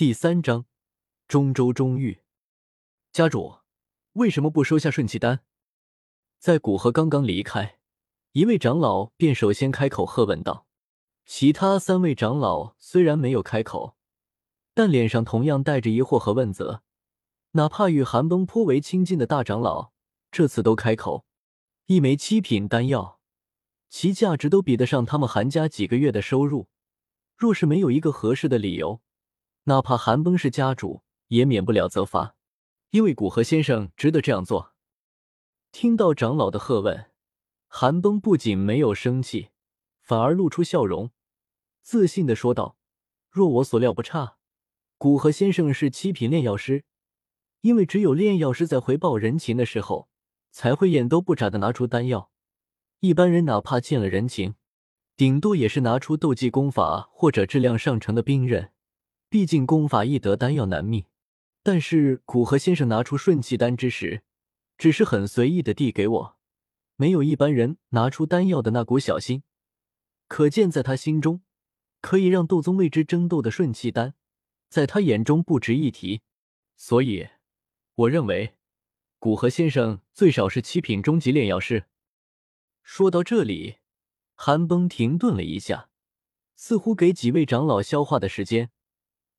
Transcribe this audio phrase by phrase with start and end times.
[0.00, 0.64] 第三章，
[1.28, 2.22] 中州中域。
[3.12, 3.58] 家主，
[4.14, 5.40] 为什么不收下顺气丹？
[6.38, 7.78] 在古河刚刚离开，
[8.32, 10.66] 一位长老便首先开口喝问道。
[11.26, 13.94] 其他三位长老虽然没有开口，
[14.72, 16.82] 但脸上同样带着疑惑和问责。
[17.50, 19.92] 哪怕与寒崩颇为亲近的大长老，
[20.30, 21.26] 这次都开口。
[21.84, 23.20] 一枚七品丹药，
[23.90, 26.68] 其价值都比得上他们韩家几个月的收入。
[27.36, 29.02] 若是没有一个合适的理由，
[29.70, 32.34] 哪怕韩崩是家主，也免不了责罚。
[32.90, 34.74] 因为古河先生值得这样做。
[35.70, 37.12] 听到长老的喝问，
[37.68, 39.50] 韩崩不仅没有生气，
[40.00, 41.12] 反而露出笑容，
[41.82, 42.76] 自信的说道
[43.30, 44.38] ：“若我所料不差，
[44.98, 46.82] 古河先生是七品炼药师。
[47.60, 50.08] 因为只有炼药师在回报人情的时候，
[50.50, 52.32] 才会眼都不眨的拿出丹药。
[52.98, 54.56] 一般人哪怕欠了人情，
[55.14, 58.72] 顶多也是拿出斗技功法或者质量上乘的兵刃。”
[59.30, 61.06] 毕竟功法易得，丹药难觅。
[61.62, 64.24] 但是古河先生拿出顺气丹之时，
[64.76, 66.36] 只是很随意的递给我，
[66.96, 69.44] 没有一般人拿出丹药的那股小心。
[70.26, 71.42] 可见在他心中，
[72.00, 74.14] 可以让斗宗为之争斗的顺气丹，
[74.68, 76.22] 在他眼中不值一提。
[76.76, 77.28] 所以，
[77.94, 78.56] 我认为
[79.20, 81.84] 古河先生最少是七品中级炼药师。
[82.82, 83.76] 说到这里，
[84.34, 85.90] 韩崩停顿了一下，
[86.56, 88.72] 似乎给几位长老消化的时间。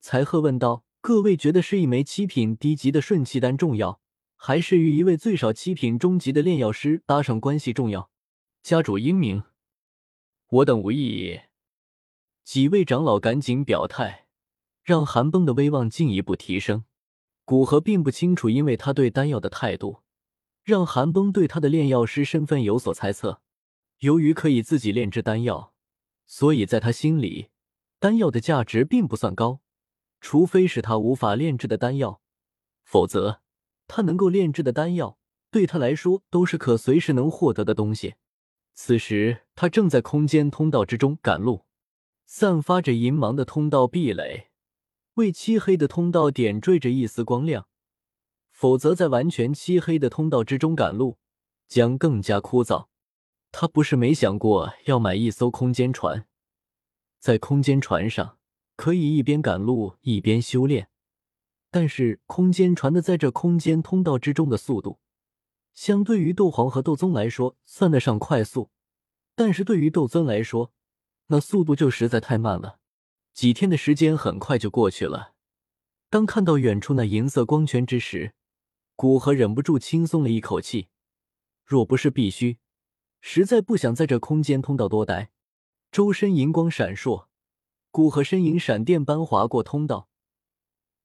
[0.00, 4.00] 才鹤问道：“各位觉得是一枚七品低级的顺气丹重要，
[4.36, 8.10] 还是与一位最少七品中级的炼药师搭上关系重要？”
[8.62, 9.42] 家主英明，
[10.48, 11.40] 我等无异议。
[12.44, 14.26] 几位长老赶紧表态，
[14.82, 16.84] 让韩崩的威望进一步提升。
[17.44, 20.00] 古河并不清楚，因为他对丹药的态度，
[20.62, 23.40] 让韩崩对他的炼药师身份有所猜测。
[24.00, 25.72] 由于可以自己炼制丹药，
[26.26, 27.48] 所以在他心里，
[27.98, 29.60] 丹药的价值并不算高。
[30.20, 32.20] 除非是他无法炼制的丹药，
[32.84, 33.40] 否则
[33.88, 35.18] 他能够炼制的丹药
[35.50, 38.14] 对他来说都是可随时能获得的东西。
[38.74, 41.64] 此时他正在空间通道之中赶路，
[42.26, 44.50] 散发着银芒的通道壁垒
[45.14, 47.66] 为漆黑的通道点缀着一丝光亮。
[48.50, 51.18] 否则，在完全漆黑的通道之中赶路
[51.66, 52.88] 将更加枯燥。
[53.52, 56.26] 他不是没想过要买一艘空间船，
[57.18, 58.38] 在空间船上。
[58.80, 60.88] 可以一边赶路一边修炼，
[61.70, 65.00] 但是空间船的在这空间通道之中的速度，
[65.74, 68.70] 相对于斗皇和斗宗来说算得上快速，
[69.34, 70.72] 但是对于斗尊来说，
[71.26, 72.78] 那速度就实在太慢了。
[73.34, 75.34] 几天的时间很快就过去了，
[76.08, 78.32] 当看到远处那银色光圈之时，
[78.96, 80.88] 古河忍不住轻松了一口气。
[81.66, 82.56] 若不是必须，
[83.20, 85.32] 实在不想在这空间通道多待。
[85.92, 87.26] 周身银光闪烁。
[87.92, 90.08] 古河身影闪电般划过通道，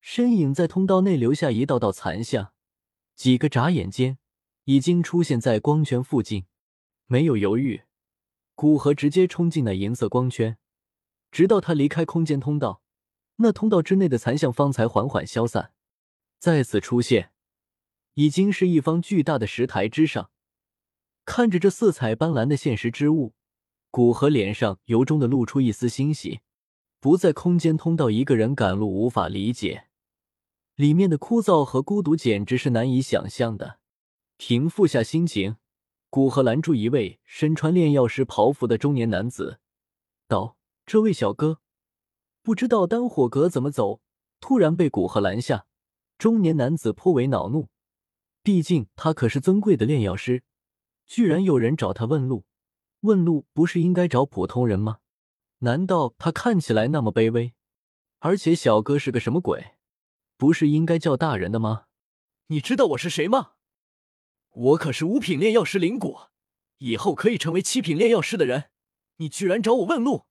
[0.00, 2.52] 身影在通道内留下一道道残像，
[3.14, 4.18] 几个眨眼间
[4.64, 6.46] 已经出现在光圈附近。
[7.06, 7.82] 没有犹豫，
[8.56, 10.58] 古河直接冲进那银色光圈，
[11.30, 12.82] 直到他离开空间通道，
[13.36, 15.72] 那通道之内的残像方才缓缓消散。
[16.40, 17.30] 再次出现，
[18.14, 20.30] 已经是一方巨大的石台之上。
[21.24, 23.34] 看着这色彩斑斓的现实之物，
[23.92, 26.40] 古河脸上由衷的露出一丝欣喜。
[27.02, 29.88] 不在空间通道一个人赶路，无法理解
[30.76, 33.80] 里面的枯燥和孤独，简直是难以想象的。
[34.36, 35.56] 平复下心情，
[36.08, 39.58] 古河拦住一位身穿炼药师袍服的中年男子，
[40.28, 41.58] 道：“这位小哥，
[42.40, 44.00] 不知道丹火阁怎么走？”
[44.38, 45.66] 突然被古河拦下，
[46.18, 47.66] 中年男子颇为恼怒，
[48.44, 50.44] 毕竟他可是尊贵的炼药师，
[51.04, 52.44] 居然有人找他问路，
[53.00, 54.98] 问路不是应该找普通人吗？
[55.64, 57.54] 难道他看起来那么卑微？
[58.18, 59.76] 而且小哥是个什么鬼？
[60.36, 61.86] 不是应该叫大人的吗？
[62.48, 63.52] 你知道我是谁吗？
[64.50, 66.32] 我可是五品炼药师灵果，
[66.78, 68.70] 以后可以成为七品炼药师的人。
[69.18, 70.26] 你居然找我问路，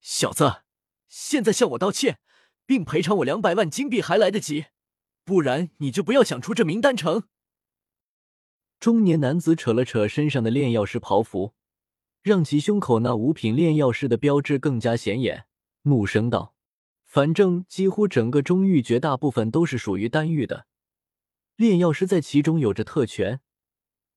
[0.00, 0.62] 小子！
[1.08, 2.20] 现在向我道歉，
[2.64, 4.66] 并赔偿我两百万金币还来得及，
[5.24, 7.24] 不然你就不要想出这名丹城。
[8.78, 11.54] 中年男子扯了扯身上的炼药师袍服。
[12.20, 15.46] 让其胸口那五品炼药师的标志更加显眼，
[15.82, 16.54] 怒声道
[17.06, 20.66] ：“反正几乎整个中域绝大部分都是属于丹域的，
[21.56, 23.40] 炼药师在其中有着特权。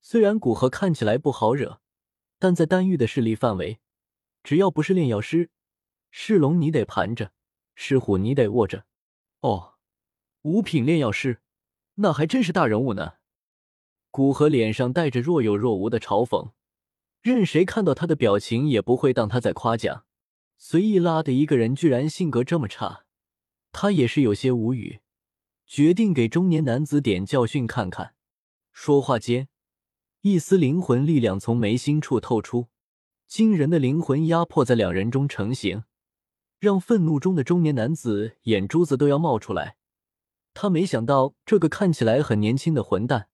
[0.00, 1.80] 虽然古河看起来不好惹，
[2.38, 3.80] 但在丹域的势力范围，
[4.42, 5.50] 只要不是炼药师，
[6.10, 7.32] 是龙你得盘着，
[7.74, 8.86] 是虎你得握着。
[9.40, 9.74] 哦，
[10.42, 11.40] 五品炼药师，
[11.96, 13.14] 那还真是大人物呢。”
[14.10, 16.52] 古河脸上带着若有若无的嘲讽。
[17.20, 20.04] 任谁看到他的表情也不会当他在夸奖。
[20.56, 23.04] 随意拉的一个人，居然性格这么差，
[23.70, 25.00] 他也是有些无语，
[25.66, 28.14] 决定给中年男子点教训看看。
[28.72, 29.48] 说话间，
[30.22, 32.66] 一丝灵魂力量从眉心处透出，
[33.26, 35.84] 惊人的灵魂压迫在两人中成型，
[36.58, 39.76] 让愤怒中的中年男子眼珠子都要冒出来。
[40.54, 43.28] 他没想到，这个看起来很年轻的混蛋，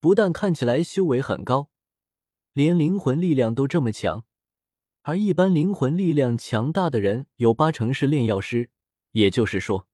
[0.00, 1.68] 不但看起来修为很高，
[2.54, 4.24] 连灵魂力量都这么强。
[5.02, 8.70] 而一般灵魂力量强大的人，有八成是炼药师。
[9.10, 9.86] 也就是说，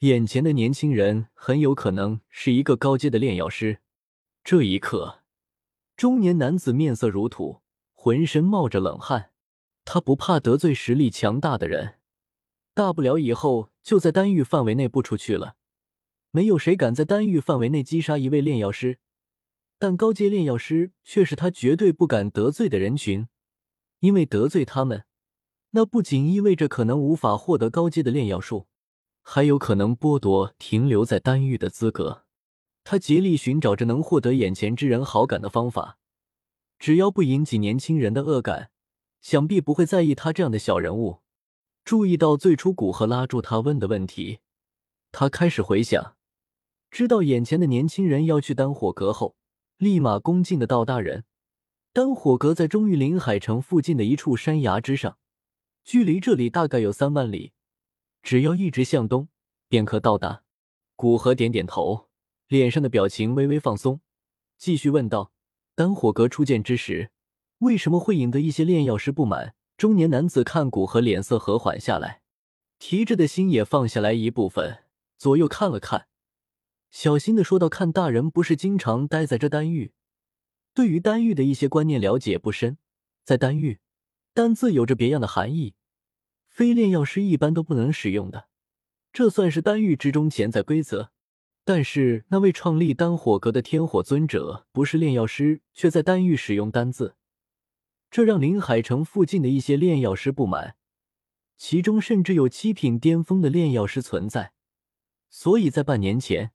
[0.00, 3.80] 眼前的年轻人很有可能是一个高阶的炼药师。
[4.42, 5.20] 这一刻，
[5.96, 7.60] 中年男子面色如土，
[7.94, 9.30] 浑身冒着冷汗。
[9.84, 11.96] 他不怕得罪实力强大的人，
[12.74, 15.56] 大不了以后就在丹域范围内不出去了。
[16.30, 18.98] 没有谁敢在丹域范围内击杀一位炼药师，
[19.78, 23.28] 但高阶炼药师却是他绝对不敢得罪的人群，
[24.00, 25.04] 因为得罪他们。
[25.70, 28.66] 那不仅意味着可能无法获得高阶的炼药术，
[29.22, 32.24] 还有可能剥夺停留在丹域的资格。
[32.82, 35.98] 他竭力寻找着能获得眼前之人好感的方法，
[36.78, 38.70] 只要不引起年轻人的恶感，
[39.20, 41.18] 想必不会在意他这样的小人物。
[41.84, 44.40] 注意到最初古河拉住他问的问题，
[45.12, 46.16] 他开始回想，
[46.90, 49.36] 知道眼前的年轻人要去丹火阁后，
[49.78, 51.24] 立马恭敬的道：“大人，
[51.92, 55.18] 丹火阁在中域临海城附近的一处山崖之上。”
[55.84, 57.52] 距离这里大概有三万里，
[58.20, 59.28] 只要一直向东，
[59.68, 60.42] 便可到达。
[60.96, 62.08] 古河点点头，
[62.48, 64.00] 脸上的表情微微放松，
[64.58, 65.30] 继续问道
[65.76, 67.12] ：“丹火阁初建之时，
[67.58, 72.22] 为什么会引得一些炼药师不满？”中年男子看古河脸色和缓下来，
[72.80, 74.82] 提着的心也放下来一部分，
[75.16, 76.08] 左右看了看，
[76.90, 79.92] 小心的说道：“看大人不是经常待在这丹域，
[80.72, 82.78] 对于丹域的一些观念了解不深，
[83.24, 83.80] 在丹域，
[84.32, 85.74] 丹字有着别样的含义。”
[86.48, 88.48] 非炼药师一般都不能使用的，
[89.12, 91.12] 这算是丹域之中潜在规则。
[91.64, 97.14] 但是那位创立丹火阁的天火尊者不是炼药师，却在丹域使用丹字，
[98.10, 100.76] 这让临海城附近的一些炼药师不满，
[101.58, 104.52] 其中甚至有七品巅峰的炼药师存在。
[105.28, 106.52] 所以在半年前，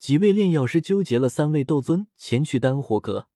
[0.00, 3.28] 几位炼药师纠结了三位斗尊前去丹火阁，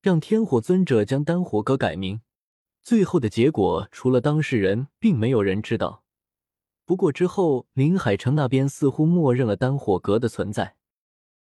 [0.00, 2.20] 让天火尊者将丹火阁改名。
[2.80, 6.04] 最后的结果，除了当事人，并没有人知道。
[6.86, 10.76] 不过之后，林海城那边似乎默认了丹火阁的存在。